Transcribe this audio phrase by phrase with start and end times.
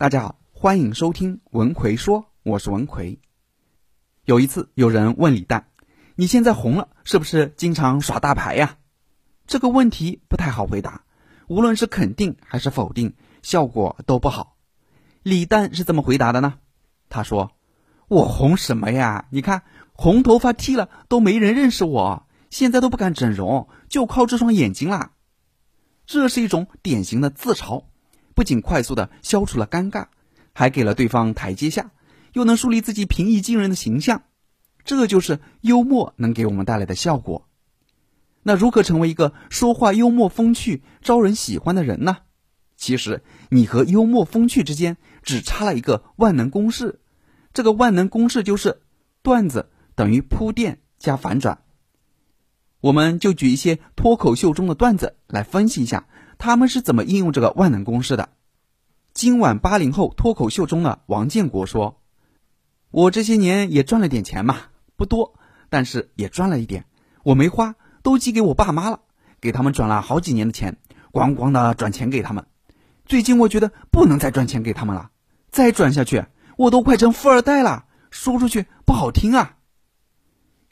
[0.00, 3.18] 大家好，欢迎收听文奎说，我是文奎。
[4.24, 5.70] 有一次，有人问李诞
[6.14, 8.78] ：“你现在红了，是不是经常耍大牌呀？”
[9.48, 11.02] 这个问题不太好回答，
[11.48, 14.56] 无论是肯定还是否定，效果都不好。
[15.24, 16.60] 李诞是怎么回答的呢？
[17.08, 17.50] 他说
[18.06, 19.26] ：“我红什么呀？
[19.32, 25.14] 你看，红头发剃了都没人认识我，现在都不敢整容，就靠这双眼睛啦。”
[26.06, 27.86] 这是一种典型的自嘲。
[28.38, 30.06] 不仅快速的消除了尴尬，
[30.52, 31.90] 还给了对方台阶下，
[32.34, 34.22] 又能树立自己平易近人的形象，
[34.84, 37.48] 这就是幽默能给我们带来的效果。
[38.44, 42.18] 那如何成为一个说话幽默风趣、招人喜欢的人呢？
[42.76, 47.00] 其实你和幽默风趣之间只差了一个万能公式，
[47.52, 48.82] 这个万能公式就是
[49.20, 51.62] 段子等于铺垫加反转。
[52.80, 56.06] 我们就举一些脱口秀中的段子来分析一下。
[56.38, 58.28] 他们是怎么应用这个万能公式的？
[59.12, 62.00] 今晚八零后脱口秀中的王建国说
[62.92, 64.56] ：“我这些年也赚了点钱嘛，
[64.96, 65.34] 不多，
[65.68, 66.84] 但是也赚了一点。
[67.24, 69.00] 我没花，都寄给我爸妈了，
[69.40, 70.76] 给他们转了好几年的钱，
[71.10, 72.46] 咣咣的转钱给他们。
[73.04, 75.10] 最近我觉得不能再转钱给他们了，
[75.50, 76.24] 再转下去，
[76.56, 77.86] 我都快成富二代了。
[78.10, 79.56] 说出去不好听啊。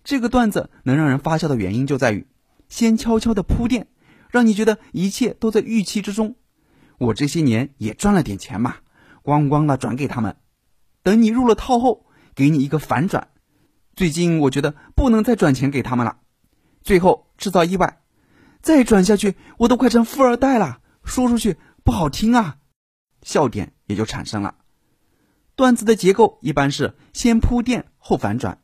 [0.05, 2.29] 这个段子能让人发笑的原因就在于，
[2.69, 3.89] 先悄悄的铺垫。”
[4.37, 6.37] 让你觉得一切都在预期之中，
[6.99, 8.77] 我这些年也赚了点钱嘛，
[9.25, 10.37] 咣咣的转给他们。
[11.03, 13.29] 等你入了套后，给你一个反转。
[13.95, 16.19] 最近我觉得不能再转钱给他们了，
[16.83, 18.03] 最后制造意外，
[18.61, 20.83] 再转下去我都快成富二代了。
[21.03, 22.59] 说出去不好听啊，
[23.23, 24.57] 笑点也就产生了。
[25.55, 28.61] 段子的结构一般是先铺垫后反转，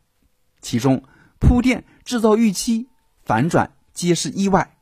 [0.60, 1.02] 其中
[1.38, 2.90] 铺垫制造预期，
[3.24, 4.76] 反转皆是意外。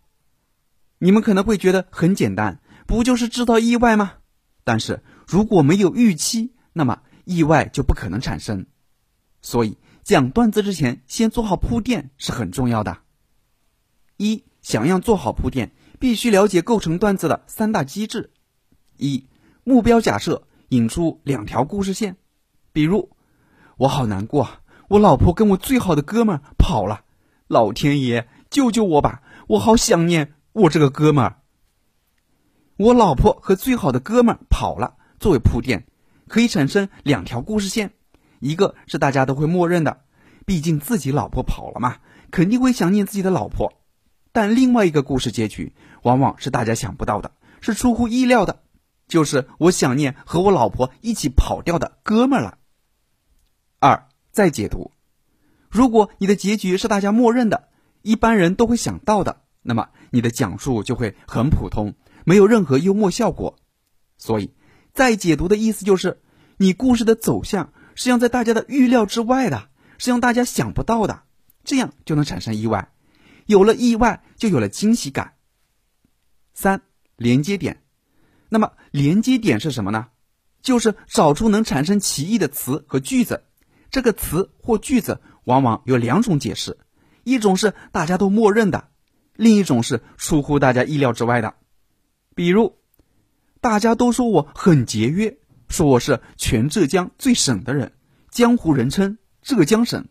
[1.02, 4.12] 你们可能会觉得很简单，不就是制造意外吗？
[4.64, 8.66] 但是如果没有预期，那么意外就不可能产生。
[9.40, 12.98] 所以讲段子之前，先做好铺垫是很重要的。
[14.18, 18.30] 一想要做好铺垫，必须了解构成段子的三大机制：
[18.98, 19.26] 一
[19.64, 22.18] 目标假设，引出两条故事线。
[22.74, 23.08] 比如，
[23.78, 24.46] 我好难过，
[24.88, 27.04] 我老婆跟我最好的哥们跑了，
[27.46, 30.34] 老天爷救救我吧，我好想念。
[30.52, 31.36] 我这个哥们儿，
[32.76, 34.96] 我老婆和最好的哥们儿跑了。
[35.20, 35.86] 作为铺垫，
[36.26, 37.92] 可以产生两条故事线，
[38.40, 40.00] 一个是大家都会默认的，
[40.46, 41.98] 毕竟自己老婆跑了嘛，
[42.32, 43.74] 肯定会想念自己的老婆。
[44.32, 45.72] 但另外一个故事结局，
[46.02, 47.30] 往往是大家想不到的，
[47.60, 48.62] 是出乎意料的，
[49.06, 52.58] 就是我想念和我老婆一起跑掉的哥们儿了。
[53.78, 54.90] 二再解读，
[55.68, 57.68] 如果你的结局是大家默认的，
[58.02, 59.42] 一般人都会想到的。
[59.62, 61.94] 那么你的讲述就会很普通，
[62.24, 63.56] 没有任何幽默效果。
[64.18, 64.54] 所以，
[64.92, 66.20] 再解读的意思就是，
[66.58, 69.68] 你故事的走向是让在大家的预料之外的，
[69.98, 71.22] 是让大家想不到的，
[71.64, 72.92] 这样就能产生意外。
[73.46, 75.34] 有了意外，就有了惊喜感。
[76.54, 76.82] 三
[77.16, 77.82] 连接点，
[78.48, 80.08] 那么连接点是什么呢？
[80.62, 83.44] 就是找出能产生歧义的词和句子。
[83.90, 86.78] 这个词或句子往往有两种解释，
[87.24, 88.89] 一种是大家都默认的。
[89.40, 91.54] 另一种是出乎大家意料之外的，
[92.34, 92.76] 比如，
[93.62, 97.94] 大家都说我很节约，说我是全浙江最省的人，
[98.30, 100.06] 江湖人称浙江省。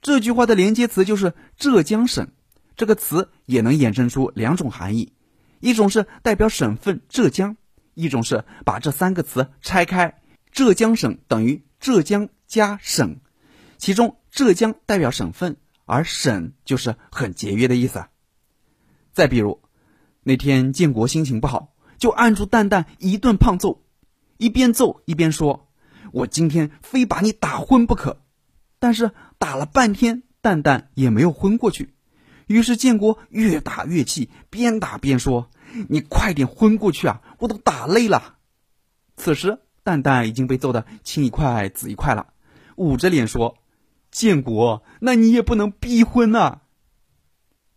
[0.00, 2.32] 这句话的连接词就是浙江省，
[2.74, 5.12] 这个词也能衍生出两种含义，
[5.60, 7.56] 一种是代表省份浙江，
[7.94, 10.20] 一种是把这三个词拆开，
[10.50, 13.20] 浙江省等于浙江加省，
[13.76, 15.56] 其中浙江代表省份。
[15.88, 18.04] 而省就是很节约的意思。
[19.12, 19.62] 再比如，
[20.22, 23.82] 那天建国心情不好，就按住蛋蛋一顿胖揍，
[24.36, 25.68] 一边揍一边说
[26.12, 28.20] ：“我今天非把你打昏不可。”
[28.78, 31.94] 但是打了半天，蛋蛋也没有昏过去。
[32.46, 35.50] 于是建国越打越气，边打边说
[35.88, 37.22] ：“你快点昏过去啊！
[37.38, 38.36] 我都打累了。”
[39.16, 42.34] 此时蛋蛋已经被揍得青一块紫一块了，
[42.76, 43.56] 捂着脸说。
[44.18, 46.62] 建国，那你也不能逼婚呐。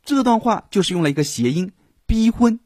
[0.04, 1.72] 这段话就是用了一个谐音
[2.08, 2.60] “逼婚”，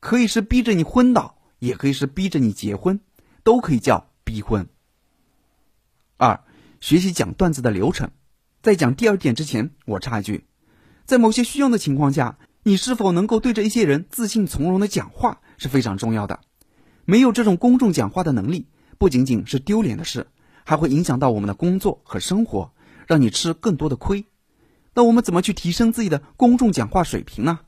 [0.00, 3.00] 可以是逼着你昏倒，也可以是逼着你结婚，
[3.44, 4.66] 都可以叫逼婚。
[6.16, 6.42] 二、
[6.80, 8.12] 学习讲段子的流程，
[8.62, 10.46] 在讲第二点之前，我插一句：
[11.04, 16.40] 在某些需要的情况下，你是否能够对着一些人自信从容的讲话是非常重要的。
[17.04, 20.28] 没有这种公众讲话的能力，不仅仅是丢脸的事，
[20.64, 22.71] 还会影响到我们的工作和生活。
[23.06, 24.26] 让你吃更多的亏，
[24.94, 27.60] 那我们怎么去提升自己的公众讲话水平呢？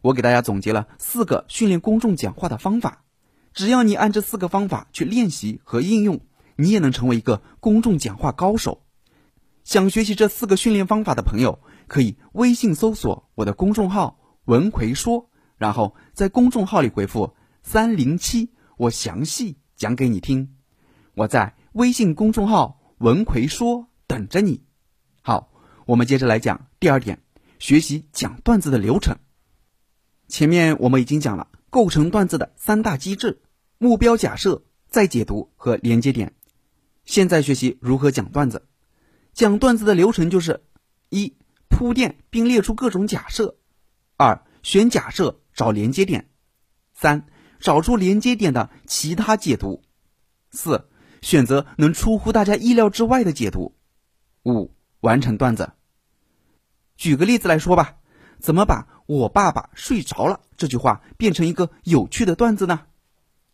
[0.00, 3.04] 我给大家总结了四个训练公众讲话的方法。
[3.52, 6.20] 只要你按这四个方法去练习和应用，
[6.56, 8.82] 你也能成为一个公众讲话高手。
[9.64, 11.58] 想学习这四个训练方法的朋友，
[11.88, 15.28] 可以微信搜索我的公众号“文奎说”，
[15.58, 20.54] 然后在公众号里回复“三零七”，我详细讲给你听。
[21.14, 24.62] 我在微信公众号“文奎说”等着你。
[25.88, 27.18] 我们接着来讲第二点，
[27.58, 29.16] 学习讲段子的流程。
[30.28, 33.40] 前面我们已经讲了构成段子的三大机制：
[33.78, 36.34] 目标假设、再解读和连接点。
[37.06, 38.68] 现在学习如何讲段子。
[39.32, 40.62] 讲段子的流程就是：
[41.08, 41.34] 一、
[41.70, 43.54] 铺垫并列出各种假设；
[44.18, 46.20] 二、选假设找连接点；
[46.92, 47.24] 三、
[47.60, 49.80] 找出连接点的其他解读；
[50.50, 50.90] 四、
[51.22, 53.72] 选择能出乎大家意料之外的解读；
[54.44, 55.72] 五、完成段子。
[56.98, 57.96] 举个例子来说吧，
[58.40, 62.82] 怎么把我爸爸睡着了这句话变成一个有趣的段子呢？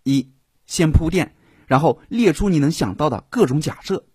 [0.03, 0.33] 一、
[0.67, 1.37] 先铺垫，
[1.67, 4.07] 然后列出你能想到的各种假设。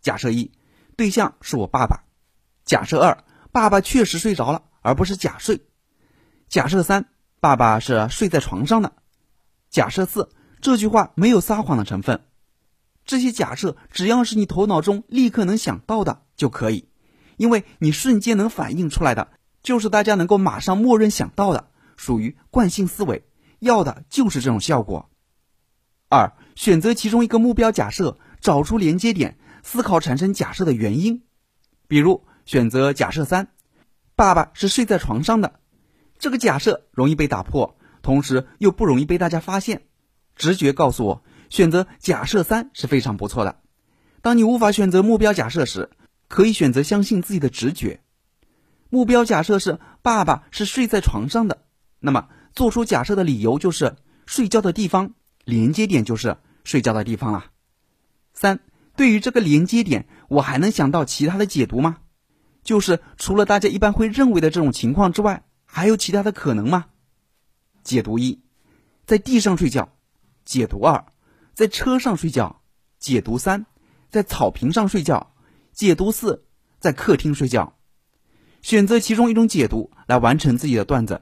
[0.00, 0.52] 假设一。
[0.96, 2.04] 对象是我爸爸。
[2.64, 5.60] 假设二，爸爸确实睡着了，而不是假睡。
[6.48, 7.06] 假设三，
[7.38, 8.94] 爸爸是睡在床上的。
[9.68, 10.30] 假设四，
[10.62, 12.24] 这句话没有撒谎的成分。
[13.04, 16.88] 这些假设只要是你头脑中立刻能想到的就可以，
[17.36, 19.28] 因为你瞬间能反映出来的，
[19.62, 23.24] 就是大家能够马上默认想到的，属于惯性思维，
[23.58, 25.10] 要的就是这种效果。
[26.08, 29.38] 二，选择其中一个目标假设，找出连接点。
[29.62, 31.24] 思考产生假设的原因，
[31.88, 33.48] 比如选择假设三，
[34.14, 35.58] 爸爸是睡在床上的，
[36.20, 39.82] 这个假设容易被打破，同时又不容易被大家发现。
[40.36, 43.58] 直觉告诉我，选择假设三是非常不错的。
[44.22, 45.90] 当你无法选择目标假设时，
[46.28, 48.00] 可以选择相信自己的直觉。
[48.88, 51.64] 目标假设是爸爸是睡在床上的，
[52.00, 53.96] 那么做出假设的理由就是
[54.26, 55.14] 睡觉的地方，
[55.44, 57.46] 连接点就是睡觉的地方了。
[58.32, 58.60] 三。
[58.96, 61.98] 对于这个连接点，我还能想到其他的解读吗？
[62.64, 66.86] 就是除了大家一般会认为的这种情况之外，还有其他的可能吗？
[67.84, 68.40] 解读一，
[69.04, 69.90] 在地上睡觉；
[70.46, 71.04] 解读二，
[71.52, 72.62] 在车上睡觉；
[72.98, 73.66] 解读三，
[74.08, 75.34] 在草坪上睡觉；
[75.76, 76.46] 解读四，
[76.80, 77.76] 在客厅睡觉。
[78.62, 81.20] 选择其中一种解读来完成自己的段子，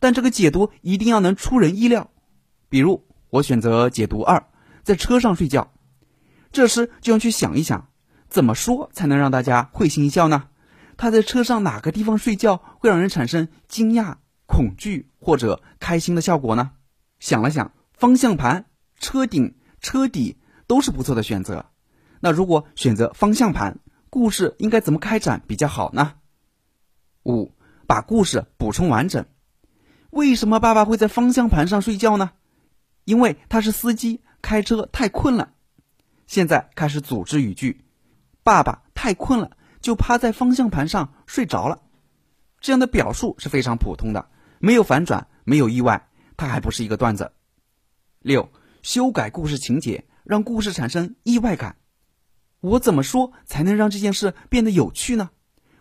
[0.00, 2.10] 但这个解读一定要能出人意料。
[2.70, 4.46] 比如，我选择解读二，
[4.82, 5.74] 在车上睡觉。
[6.52, 7.90] 这时就要去想一想，
[8.30, 10.48] 怎么说才能让大家会心一笑呢？
[10.96, 14.14] 他在车上哪个地方睡觉会让人产生惊讶、
[14.46, 16.70] 恐惧或者开心的效果呢？
[17.20, 18.64] 想了想，方向盘、
[18.98, 21.66] 车顶、车底都是不错的选择。
[22.24, 23.80] 那如果选择方向盘，
[24.12, 26.16] 故事应该怎么开展比较好呢？
[27.24, 27.54] 五，
[27.86, 29.24] 把故事补充完整。
[30.10, 32.32] 为什么爸爸会在方向盘上睡觉呢？
[33.06, 35.54] 因为他是司机，开车太困了。
[36.26, 37.86] 现在开始组织语句，
[38.42, 41.80] 爸爸太困了，就趴在方向盘上睡着了。
[42.60, 44.28] 这样的表述是非常普通的，
[44.58, 47.32] 没有反转，没有意外，它还不是一个段子。
[48.18, 51.76] 六，修改故事情节，让故事产生意外感。
[52.62, 55.30] 我怎么说才能让这件事变得有趣呢？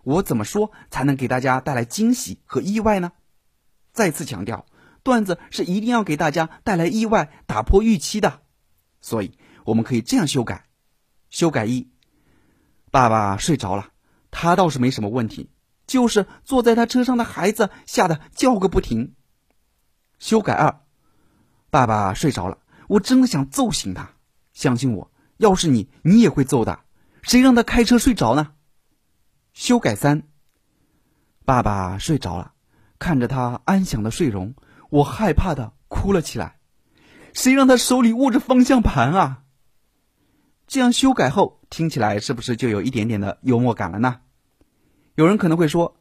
[0.04, 3.14] 我怎么说才能给大家带来惊喜和意外呢？
[3.94, 4.66] 再次强调，
[5.02, 8.42] 段子是一定要给大家带来意外，打破预期的。
[9.00, 9.38] 所以。
[9.64, 10.66] 我们可以这样修改：
[11.30, 11.88] 修改一，
[12.90, 13.90] 爸爸睡着了，
[14.32, 15.52] 他倒是没什么问题，
[15.86, 19.14] 就是坐在他车上的孩子吓得叫个不停。
[20.18, 20.82] 修改二，
[21.70, 22.58] 爸爸睡着了，
[22.88, 24.16] 我真的想揍醒他，
[24.52, 25.11] 相信我，
[25.42, 26.82] 要是你，你也会揍的。
[27.24, 28.52] 谁让他开车睡着呢？
[29.54, 30.22] 修改三，
[31.46, 32.54] 爸爸睡着了，
[33.00, 34.54] 看着他安详的睡容，
[34.92, 36.60] 我害怕的哭了起来。
[37.34, 39.42] 谁让他手里握着方向盘啊？
[40.68, 44.20] 这样修改后听起来是不是就有一点点的幽默感了呢？
[45.16, 45.98] 有人可能会说，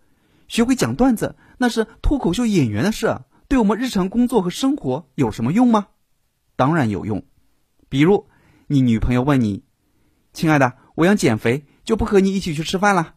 [0.49, 5.89] 学会讲段子那是脱口秀演员的事，对我们日常工作和生活有什么用吗？
[6.57, 7.25] 当然有用。
[7.89, 8.29] 比如
[8.73, 9.65] 你女朋友问你
[10.33, 13.17] ：“亲爱的，我要减肥，就不和你一起去吃饭了。”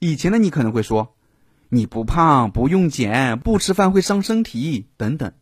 [0.00, 1.14] 以前的你可能会说
[1.70, 5.32] ：“你不胖，不用减，不吃饭会伤身体等等。”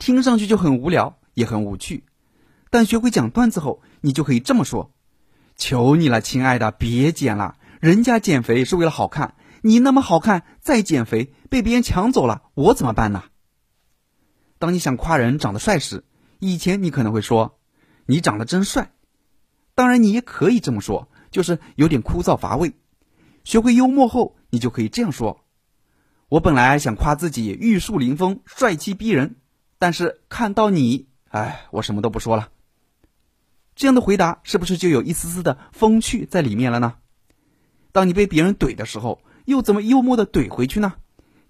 [0.00, 2.04] 听上去就很无聊，也很无趣。
[2.70, 4.94] 但学会讲段子后，你就可以这么说
[5.56, 7.58] ：“求你了，亲爱的，别减了。
[7.82, 13.24] 人家减肥是为了好看，你那么好看，再减肥被别人抢走了，我怎么办呢？”
[14.58, 16.06] 当你想夸人长得帅时，
[16.38, 17.55] 以前你可能会说
[18.06, 18.92] ：“你长得真帅。”
[19.76, 22.72] 当然，你也可以这么说，就是有点枯燥乏味。
[23.44, 25.44] 学会幽默后，你就可以这样说
[26.28, 29.36] ：“我本来想夸自己玉树临风、帅气逼人，
[29.78, 32.48] 但是看到你，哎，我什么都不说了。
[33.74, 36.94] 这样的回答是不是就有一丝丝的风趣在里面了呢？
[37.92, 40.94] 当你被别人怼的时候，又怎么幽默的怼回去呢？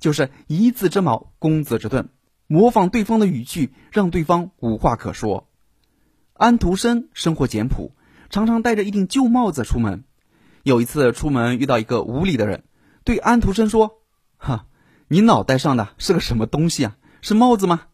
[0.01, 2.09] 就是一字之矛，攻子之盾，
[2.49, 5.46] 模仿对方的语句，让对方无话可说。
[6.39, 7.93] 安徒生生活简朴，
[8.29, 10.05] 常常戴着一顶旧帽子出门。
[10.65, 12.65] 有一次出门遇到一个无礼的人，
[13.05, 14.03] 对安徒生说
[14.37, 14.67] ：“哈，
[15.09, 16.97] 你脑袋上的是个什么东西啊？
[17.23, 17.85] 是帽子吗？”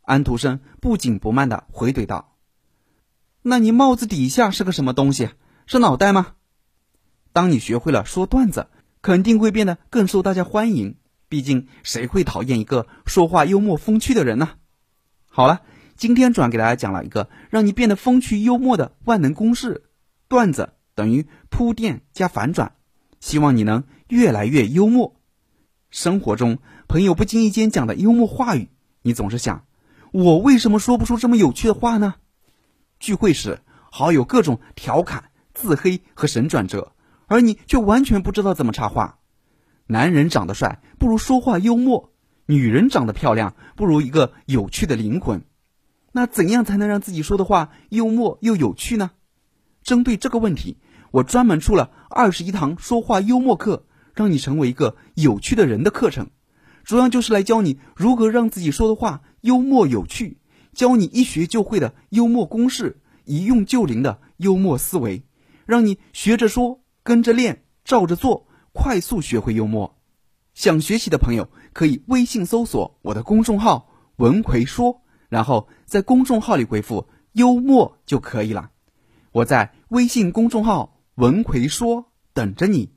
[0.00, 2.36] 安徒生不紧不慢的回怼道
[3.42, 5.28] ：“那你帽子底下是个什么东西？
[5.66, 6.34] 是脑袋吗？”
[7.34, 8.68] 当你学会了说段子，
[9.02, 10.96] 肯定会变得更受大家欢迎。
[11.28, 14.50] 毕竟，谁会讨厌一个说话幽默风趣的人呢？
[15.28, 15.62] 好了，
[16.02, 19.84] 今天主要给大家讲了一个让你变得风趣幽默的万能公式：
[20.26, 22.72] 段子等于铺垫加反转。
[23.20, 25.14] 希望你能越来越幽默。
[25.90, 28.68] 生活中，朋友不经意间讲的幽默话语，
[29.02, 29.64] 你总是想：
[30.10, 32.16] 我为什么说不出这么有趣的话呢？
[32.98, 33.60] 聚会时，
[33.92, 36.94] 好友各种调侃、自黑和神转折，
[37.28, 39.20] 而你却完全不知道怎么插话。
[39.86, 42.12] 男人长得帅不如说话幽默，
[42.46, 45.44] 女人长得漂亮不如一个有趣的灵魂。
[46.12, 49.10] 那怎样才能让自己说的话幽默又有趣呢？
[49.82, 50.78] 针对这个问题，
[51.10, 56.30] 我专门出了二十一堂说话幽默课，让你成为一个有趣的人的课程。
[56.84, 60.38] 主要就是来教你如何让自己说的话幽默有趣，
[60.72, 65.24] 教你一学就会的幽默公式，一用就灵的幽默思维，
[65.66, 68.46] 让你学着说，跟着练，照着做。
[68.74, 69.98] 快速学会幽默，
[70.54, 77.06] 想学习的朋友可以微信搜索我的公众号“文奎说”，然后在公众号里回复
[77.36, 78.70] “幽默”就可以了。
[79.30, 82.94] 我在微信公众号“文奎说”等着你。